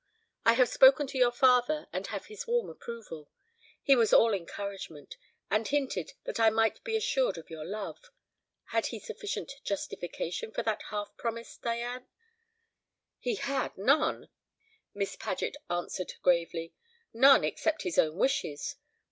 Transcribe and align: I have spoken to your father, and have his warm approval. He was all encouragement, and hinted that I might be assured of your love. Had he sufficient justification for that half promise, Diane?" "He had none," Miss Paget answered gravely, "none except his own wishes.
I 0.45 0.53
have 0.53 0.67
spoken 0.67 1.05
to 1.05 1.17
your 1.19 1.31
father, 1.31 1.87
and 1.93 2.07
have 2.07 2.25
his 2.25 2.47
warm 2.47 2.71
approval. 2.71 3.29
He 3.83 3.95
was 3.95 4.11
all 4.11 4.33
encouragement, 4.33 5.15
and 5.51 5.67
hinted 5.67 6.13
that 6.23 6.39
I 6.39 6.49
might 6.49 6.83
be 6.83 6.97
assured 6.97 7.37
of 7.37 7.51
your 7.51 7.63
love. 7.65 8.09
Had 8.71 8.87
he 8.87 8.97
sufficient 8.97 9.53
justification 9.63 10.51
for 10.53 10.63
that 10.63 10.81
half 10.89 11.15
promise, 11.17 11.55
Diane?" 11.57 12.07
"He 13.19 13.35
had 13.35 13.77
none," 13.77 14.29
Miss 14.95 15.15
Paget 15.15 15.55
answered 15.69 16.13
gravely, 16.23 16.73
"none 17.13 17.43
except 17.43 17.83
his 17.83 17.99
own 17.99 18.15
wishes. 18.17 18.77